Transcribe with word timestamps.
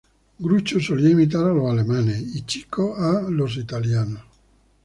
Groucho 0.39 0.79
solía 0.79 1.11
imitar 1.11 1.43
a 1.45 1.69
alemanes 1.71 2.35
y 2.35 2.41
Chico 2.43 2.95
a 2.97 3.27
italianos. 3.59 4.23